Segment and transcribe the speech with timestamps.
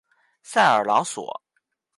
[0.41, 1.43] 塞尔朗索。